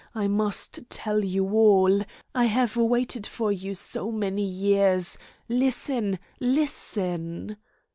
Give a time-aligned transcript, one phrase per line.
[0.15, 2.01] I must tell you all.
[2.33, 5.19] I have waited for you so many years.
[5.47, 7.55] Listen, listen!"